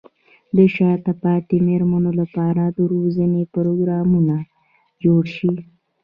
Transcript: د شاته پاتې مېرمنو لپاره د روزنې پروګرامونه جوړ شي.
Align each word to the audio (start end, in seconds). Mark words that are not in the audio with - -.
د 0.55 0.57
شاته 0.75 1.13
پاتې 1.23 1.55
مېرمنو 1.67 2.11
لپاره 2.21 2.63
د 2.77 2.79
روزنې 2.93 3.41
پروګرامونه 3.55 4.35
جوړ 5.03 5.23
شي. 5.35 5.53